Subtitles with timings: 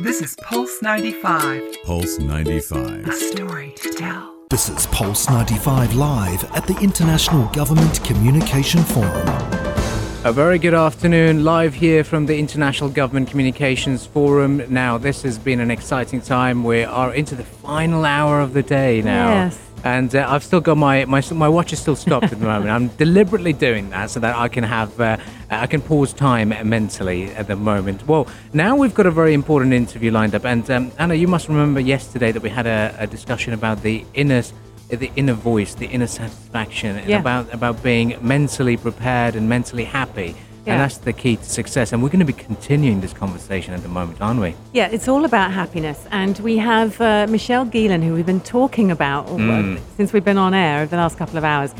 [0.00, 1.82] This is Pulse 95.
[1.84, 3.06] Pulse 95.
[3.06, 4.34] A story to tell.
[4.50, 9.53] This is Pulse 95 live at the International Government Communication Forum.
[10.24, 14.62] A very good afternoon, live here from the International Government Communications Forum.
[14.72, 16.64] Now, this has been an exciting time.
[16.64, 19.28] We are into the final hour of the day now.
[19.28, 19.58] Yes.
[19.84, 22.70] And uh, I've still got my, my my watch is still stopped at the moment.
[22.70, 25.18] I'm deliberately doing that so that I can have uh,
[25.50, 28.08] I can pause time mentally at the moment.
[28.08, 31.48] Well, now we've got a very important interview lined up, and um, Anna, you must
[31.48, 34.42] remember yesterday that we had a, a discussion about the inner
[34.96, 37.20] the inner voice, the inner satisfaction, Yeah.
[37.20, 40.34] about about being mentally prepared and mentally happy.
[40.66, 40.72] Yeah.
[40.74, 41.92] And that's the key to success.
[41.92, 44.54] And we're going to be continuing this conversation at the moment, aren't we?
[44.72, 46.06] Yeah, it's all about happiness.
[46.10, 50.38] And we have uh, Michelle Gielan, who we've been talking about uh, since we've been
[50.38, 51.74] on air over the last couple of hours.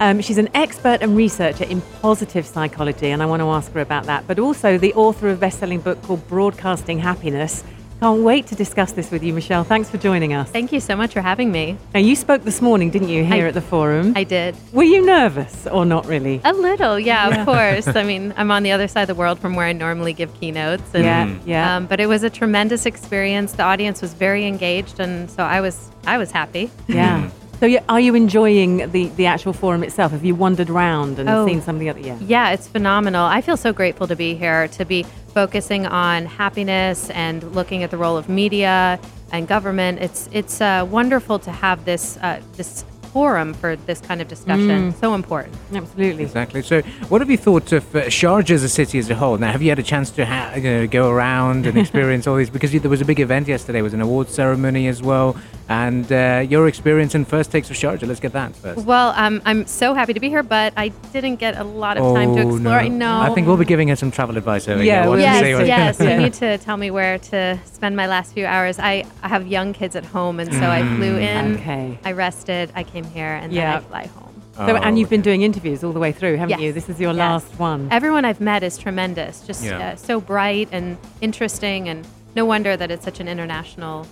[0.00, 3.80] Um, she's an expert and researcher in positive psychology, and I want to ask her
[3.80, 4.26] about that.
[4.26, 7.62] But also the author of a best-selling book called Broadcasting Happiness.
[8.00, 9.62] Can't wait to discuss this with you, Michelle.
[9.62, 10.50] Thanks for joining us.
[10.50, 11.76] Thank you so much for having me.
[11.92, 14.14] Now, you spoke this morning, didn't you, here I- at the forum?
[14.16, 14.56] I did.
[14.72, 16.40] Were you nervous or not really?
[16.44, 17.86] A little, yeah, of course.
[17.94, 20.32] I mean, I'm on the other side of the world from where I normally give
[20.40, 20.94] keynotes.
[20.94, 21.76] And, Yeah, yeah.
[21.76, 23.52] Um, but it was a tremendous experience.
[23.52, 26.70] The audience was very engaged, and so I was, I was happy.
[26.88, 27.28] Yeah.
[27.60, 30.12] So, you, are you enjoying the, the actual forum itself?
[30.12, 31.46] Have you wandered around and Oh.
[31.46, 32.00] seen some of the other?
[32.00, 32.16] Yeah.
[32.26, 33.26] Yeah, it's phenomenal.
[33.26, 37.90] I feel so grateful to be here, to be focusing on happiness and looking at
[37.90, 38.98] the role of media
[39.30, 39.98] and government.
[40.00, 44.94] It's it's uh, wonderful to have this uh, this forum for this kind of discussion.
[44.94, 45.54] So important.
[45.74, 46.22] Absolutely.
[46.24, 46.62] Exactly.
[46.62, 49.36] So, what have you thought of uh, Sharjah as a city as a whole?
[49.36, 52.36] Now, have you had a chance to ha- you know, go around and experience all
[52.36, 52.50] these?
[52.50, 55.36] Because there was a big event yesterday, it was an awards ceremony as well.
[55.70, 58.04] And uh, your experience in first takes of Sharjah.
[58.04, 58.84] Let's get that first.
[58.84, 62.12] Well, um, I'm so happy to be here, but I didn't get a lot of
[62.12, 62.74] time to Oh, explore.
[62.74, 63.20] I know.
[63.20, 65.08] I think we'll be giving her some travel advice over Yeah, here.
[65.08, 66.00] What we'll Yes, say, yes.
[66.00, 68.80] You need to tell me where to spend my last few hours.
[68.80, 71.54] I, I have young kids at home, and so I flew in.
[71.58, 71.96] Okay.
[72.04, 72.72] I rested.
[72.74, 73.74] I came here, and Yeah.
[73.78, 74.42] then I fly home.
[74.56, 76.72] So, Oh, and you've been doing interviews all the way through, haven't Yes, you?
[76.72, 77.18] This is your yes.
[77.18, 77.86] last one.
[77.92, 79.40] Everyone I've met is tremendous.
[79.46, 79.90] Just Yeah.
[79.92, 82.04] uh, so bright and interesting, and
[82.34, 84.08] no wonder that it's such an international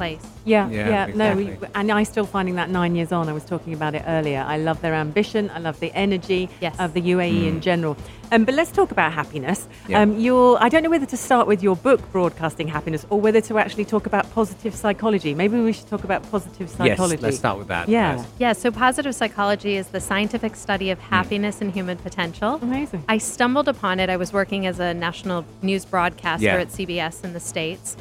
[0.00, 0.24] place.
[0.46, 1.44] Yeah, Yeah, yeah, no, we,
[1.74, 3.28] and I'm still finding that nine years on.
[3.28, 4.42] I was talking about it earlier.
[4.54, 5.50] I love their ambition.
[5.56, 6.74] I love the energy Yes.
[6.84, 7.94] of the UAE in general.
[8.32, 9.68] Um, but let's talk about happiness.
[9.88, 10.00] Yeah.
[10.00, 13.42] Um, your, I don't know whether to start with your book, Broadcasting Happiness, or whether
[13.42, 15.34] to actually talk about positive psychology.
[15.34, 17.16] Maybe we should talk about positive psychology.
[17.16, 17.88] Yes, let's start with that.
[17.88, 18.16] Yeah.
[18.16, 18.28] first.
[18.38, 22.58] Yeah, so positive psychology is the scientific study of happiness and human potential.
[22.62, 23.04] Amazing.
[23.08, 24.08] I stumbled upon it.
[24.08, 26.64] I was working as a national news broadcaster Yeah.
[26.64, 27.96] at CBS in the States.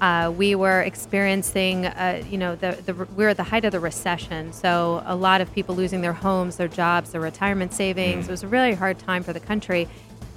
[0.00, 3.72] Uh, we were experiencing, uh, you know, the, the we were at the height of
[3.72, 4.52] the recession.
[4.52, 8.26] So a lot of people losing their homes, their jobs, their retirement savings.
[8.26, 8.28] Mm.
[8.28, 9.88] It was a really hard time for the country.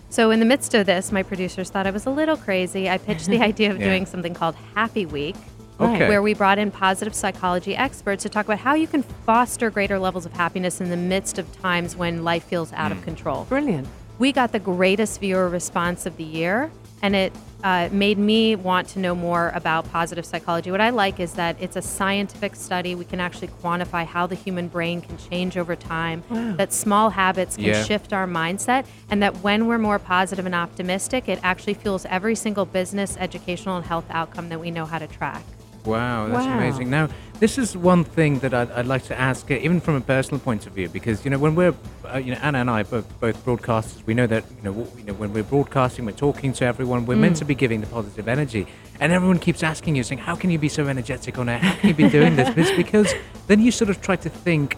[0.10, 2.90] So in the midst of this, my producers thought I was a little crazy.
[2.90, 3.86] I pitched the idea of Yeah.
[3.88, 5.36] doing something called Happy Week
[5.80, 6.08] Okay.
[6.10, 9.98] where we brought in positive psychology experts to talk about how you can foster greater
[10.00, 12.98] levels of happiness in the midst of times when life feels out Hmm.
[12.98, 13.46] of control.
[13.46, 13.88] Brilliant.
[14.20, 16.70] We got the greatest viewer response of the year,
[17.02, 20.72] and it uh, made me want to know more about positive psychology.
[20.72, 22.96] What I like is that it's a scientific study.
[22.96, 26.24] We can actually quantify how the human brain can change over time,
[26.58, 27.84] that small habits can Yeah.
[27.84, 32.36] shift our mindset, and that when we're more positive and optimistic, it actually fuels every
[32.36, 35.44] single business, educational, and health outcome that we know how to track.
[35.86, 36.56] Wow, that's Wow.
[36.56, 36.90] amazing.
[36.90, 37.10] Now,
[37.40, 40.40] this is one thing that I'd, I'd like to ask, uh, even from a personal
[40.40, 41.74] point of view, because you know when we're,
[42.14, 44.92] uh, you know, Anna and I both both broadcasters, we know that you know, w-
[44.98, 47.88] you know when we're broadcasting, we're talking to everyone, we're meant to be giving the
[47.88, 48.68] positive energy,
[49.00, 51.58] and everyone keeps asking you, saying, "How can you be so energetic on air?
[51.58, 53.14] How can you be doing this?" It's because
[53.48, 54.78] then you sort of try to think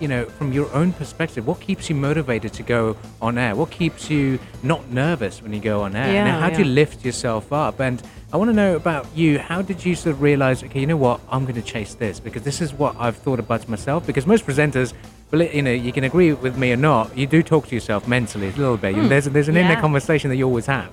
[0.00, 3.54] you know, from your own perspective, what keeps you motivated to go on air?
[3.54, 6.14] What keeps you not nervous when you go on air?
[6.14, 7.80] Yeah, now, how do you lift yourself up?
[7.80, 9.40] And I want to know about you.
[9.40, 12.20] How did you sort of realize, okay, you know what, I'm going to chase this
[12.20, 14.06] because this is what I've thought about myself?
[14.06, 14.92] Because most presenters,
[15.32, 18.48] you know, you can agree with me or not, you do talk to yourself mentally
[18.48, 18.94] a little bit.
[19.08, 20.92] There's, there's an inner conversation that you always have.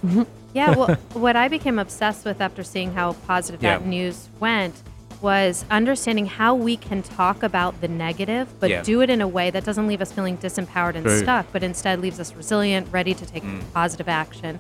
[0.56, 4.74] Yeah, well, what I became obsessed with after seeing how positive that news went
[5.22, 8.82] was understanding how we can talk about the negative, but Yeah.
[8.84, 11.20] do it in a way that doesn't leave us feeling disempowered and True.
[11.20, 13.62] stuck, but instead leaves us resilient, ready to take Mm.
[13.74, 14.60] positive action.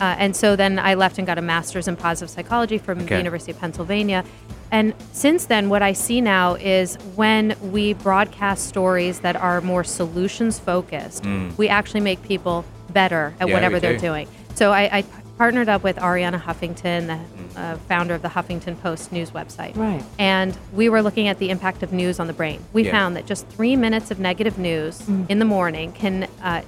[0.00, 3.08] Uh, and so then I left and got a master's in positive psychology from Okay.
[3.08, 4.24] the University of Pennsylvania.
[4.70, 9.84] And since then, what I see now is when we broadcast stories that are more
[9.84, 11.24] solutions focused,
[11.56, 13.48] we actually make people better at Mm.
[13.48, 14.00] Yeah, whatever they're do.
[14.00, 14.28] doing.
[14.54, 15.04] So I, I
[15.38, 19.76] partnered up with Arianna Huffington, the uh, founder of the Huffington Post news website.
[19.76, 20.02] Right.
[20.18, 22.60] And we were looking at the impact of news on the brain.
[22.72, 22.90] We Yeah.
[22.92, 26.62] found that just three minutes of negative news in the morning can uh, uh,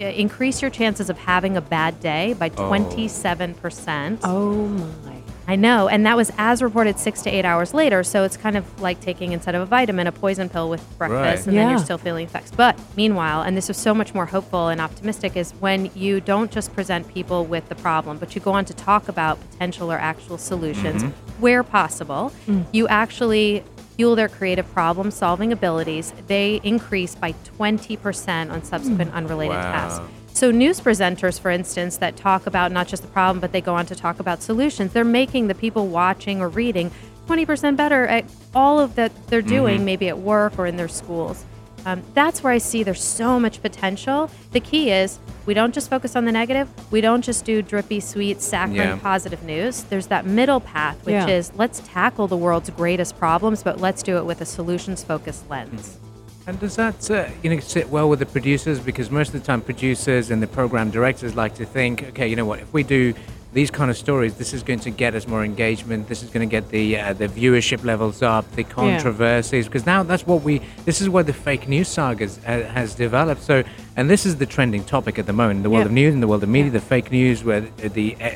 [0.00, 2.68] increase your chances of having a bad day by Oh.
[2.68, 4.20] 27%.
[4.24, 5.14] Oh my.
[5.46, 8.02] I know, and that was as reported six to eight hours later.
[8.02, 11.46] So it's kind of like taking instead of a vitamin, a poison pill with breakfast,
[11.46, 11.46] Right.
[11.48, 12.50] and then you're still feeling effects.
[12.50, 16.50] But meanwhile, and this is so much more hopeful and optimistic, is when you don't
[16.50, 19.98] just present people with the problem, but you go on to talk about potential or
[19.98, 21.42] actual solutions mm-hmm.
[21.42, 22.32] where possible.
[22.48, 22.64] Mm.
[22.72, 23.64] You actually
[23.96, 26.12] fuel their creative problem solving abilities.
[26.26, 29.16] They increase by 20% on subsequent hmm.
[29.16, 29.62] unrelated Wow.
[29.62, 30.04] tasks.
[30.32, 33.74] So, news presenters, for instance, that talk about not just the problem, but they go
[33.74, 36.90] on to talk about solutions, they're making the people watching or reading
[37.28, 38.24] 20% better at
[38.54, 39.84] all of that they're doing, mm-hmm.
[39.84, 41.44] maybe at work or in their schools.
[41.86, 44.30] Um, that's where I see there's so much potential.
[44.52, 48.00] The key is we don't just focus on the negative, we don't just do drippy,
[48.00, 48.96] sweet, saccharine, Yeah.
[48.96, 49.82] positive news.
[49.84, 51.26] There's that middle path, which Yeah.
[51.28, 55.48] is let's tackle the world's greatest problems, but let's do it with a solutions focused
[55.50, 55.98] lens.
[56.46, 58.78] And does that uh, you know sit well with the producers?
[58.80, 62.36] Because most of the time, producers and the program directors like to think, okay, you
[62.36, 63.14] know what, if we do
[63.54, 66.08] these kind of stories, this is going to get us more engagement.
[66.08, 69.66] This is going to get the uh, the viewership levels up, the controversies.
[69.66, 70.60] Because now that's what we.
[70.84, 73.42] This is where the fake news saga uh, has developed.
[73.42, 73.62] So,
[73.96, 75.86] and this is the trending topic at the moment in the world Yeah.
[75.86, 76.80] of news, in the world of media, Yeah.
[76.80, 78.30] the fake news, where the, the uh,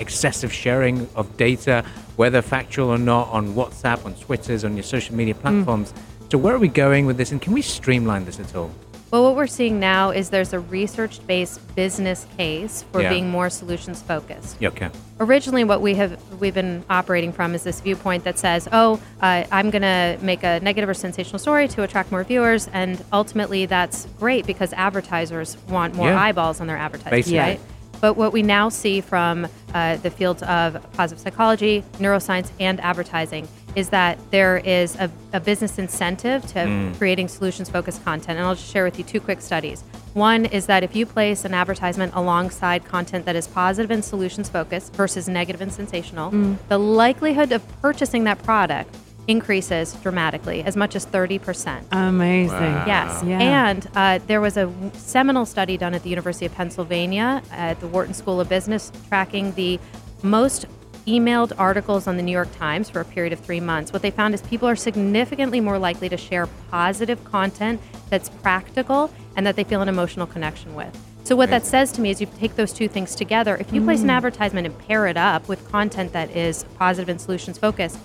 [0.00, 1.84] excessive sharing of data,
[2.16, 5.92] whether factual or not, on WhatsApp, on Twitters, on your social media platforms.
[6.30, 8.70] So where are we going with this, and can we streamline this at all?
[9.12, 13.10] Well, what we're seeing now is there's a research based business case for Yeah.
[13.10, 14.56] being more solutions focused.
[14.58, 14.88] Yeah, okay.
[15.20, 19.44] originally what we have we've been operating from is this viewpoint that says oh uh,
[19.52, 23.66] i'm going to make a negative or sensational story to attract more viewers and ultimately
[23.66, 26.20] that's great because advertisers want more Yeah.
[26.20, 27.60] eyeballs on their advertising right
[28.00, 33.46] but what we now see from uh, the fields of positive psychology neuroscience and advertising
[33.74, 36.96] is that there is a, a business incentive to Mm.
[36.98, 39.82] creating solutions focused content and i'll just share with you two quick studies
[40.14, 44.48] one is that if you place an advertisement alongside content that is positive and solutions
[44.50, 46.30] focused versus negative and sensational,
[46.68, 48.94] the likelihood of purchasing that product
[49.26, 51.84] increases dramatically, as much as 30%.
[51.92, 52.50] Amazing.
[52.58, 52.84] Wow.
[52.86, 53.22] Yes.
[53.24, 53.68] Yeah.
[53.70, 57.86] And uh, there was a seminal study done at the University of Pennsylvania at the
[57.86, 59.80] Wharton School of Business tracking the
[60.22, 60.66] most
[61.06, 63.92] emailed articles on the New York Times for a period of three months.
[63.92, 69.12] What they found is people are significantly more likely to share positive content that's practical
[69.36, 70.96] and that they feel an emotional connection with.
[71.24, 73.56] So, what that says to me is you take those two things together.
[73.56, 74.12] If you place an mm.
[74.12, 77.98] advertisement and pair it up with content that is positive and solutions focused,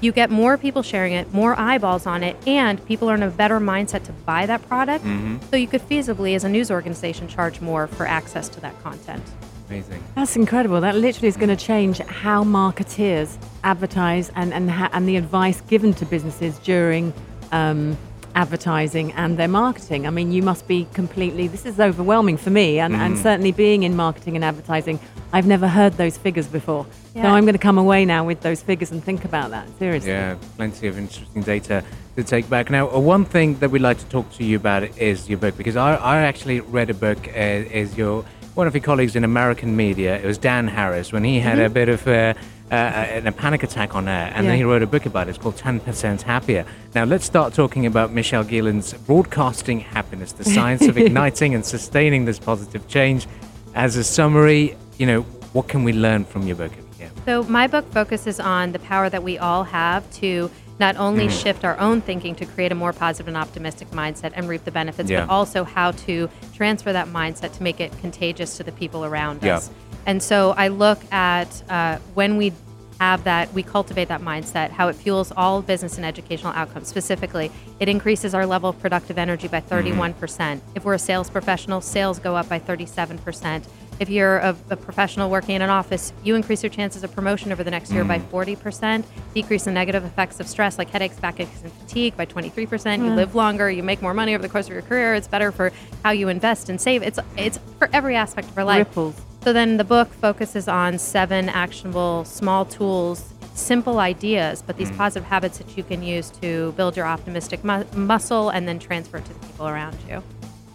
[0.00, 3.30] you get more people sharing it, more eyeballs on it, and people are in a
[3.30, 5.04] better mindset to buy that product.
[5.04, 5.38] Mm-hmm.
[5.50, 9.22] So you could feasibly, as a news organization, charge more for access to that content.
[9.70, 10.02] Amazing.
[10.16, 10.80] That's incredible.
[10.80, 15.60] That literally is going to change how marketeers advertise and and, ha- and the advice
[15.62, 17.12] given to businesses during
[17.52, 17.96] um,
[18.34, 20.08] advertising and their marketing.
[20.08, 21.46] I mean, you must be completely.
[21.46, 24.98] This is overwhelming for me, and, and certainly being in marketing and advertising,
[25.32, 26.84] I've never heard those figures before.
[27.14, 30.10] So I'm going to come away now with those figures and think about that seriously.
[30.10, 31.84] Yeah, plenty of interesting data
[32.16, 32.70] to take back.
[32.70, 35.56] Now, uh, one thing that we'd like to talk to you about is your book
[35.56, 37.18] because I, I actually read a book.
[37.28, 40.16] Uh, is your one of your colleagues in American media?
[40.16, 42.34] It was Dan Harris when he had a bit of a,
[42.70, 45.30] uh, a panic attack on air, and then he wrote a book about it.
[45.30, 46.64] It's called 10% Happier.
[46.94, 52.24] Now, let's start talking about Michelle Gielan's Broadcasting Happiness, the science of igniting and sustaining
[52.24, 53.26] this positive change.
[53.74, 56.72] As a summary, you know, what can we learn from your book?
[56.98, 57.10] Yeah.
[57.24, 60.50] So, my book focuses on the power that we all have to
[60.80, 61.38] not only Mm-hmm.
[61.38, 64.70] shift our own thinking to create a more positive and optimistic mindset and reap the
[64.70, 65.20] benefits, Yeah.
[65.26, 69.42] but also how to transfer that mindset to make it contagious to the people around
[69.42, 69.56] Yeah.
[69.58, 69.70] us.
[70.06, 72.52] And so, I look at uh, when we
[72.98, 76.88] have that, we cultivate that mindset, how it fuels all business and educational outcomes.
[76.88, 80.18] Specifically, it increases our level of productive energy by 31%.
[80.18, 83.64] percent If we're a sales professional, sales go up by 37%.
[84.00, 87.52] If you're a, a professional working in an office, you increase your chances of promotion
[87.52, 88.56] over the next year by mm.
[88.56, 89.04] 40%,
[89.34, 93.04] decrease the negative effects of stress like headaches, backaches, and fatigue by 23%.
[93.04, 95.14] You live longer, you make more money over the course of your career.
[95.14, 95.70] It's better for
[96.02, 97.02] how you invest and save.
[97.02, 98.86] It's, it's for every aspect of our life.
[98.88, 99.20] Ripples.
[99.44, 104.96] So then the book focuses on seven actionable small tools, simple ideas, but these mm.
[104.96, 109.18] positive habits that you can use to build your optimistic mu- muscle and then transfer
[109.18, 110.22] it to the people around you.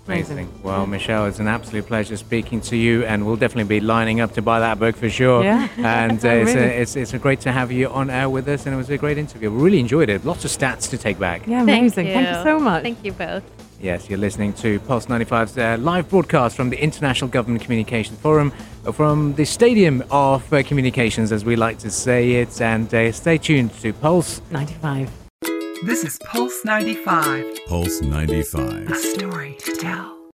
[0.07, 0.47] Amazing.
[0.61, 4.33] Well, Michelle, it's an absolute pleasure speaking to you, and we'll definitely be lining up
[4.33, 5.43] to buy that book for sure.
[5.43, 5.67] Yeah.
[5.77, 6.67] And uh, it's, Really.
[6.67, 8.89] a, it's, it's a great to have you on air with us, and it was
[8.89, 9.49] a great interview.
[9.51, 10.23] We really enjoyed it.
[10.23, 11.47] Lots of stats to take back.
[11.47, 12.07] Yeah, amazing.
[12.07, 12.83] Thank you so much.
[12.83, 13.43] Thank you both.
[13.81, 18.53] Yes, you're listening to Pulse 95's uh, live broadcast from the International Government Communications Forum,
[18.85, 22.61] uh, from the Stadium of uh, Communications, as we like to say it.
[22.61, 25.09] And uh, stay tuned to Pulse 95.
[25.85, 28.89] This is Pulse 95, Pulse 95.
[28.89, 30.14] a story to tell.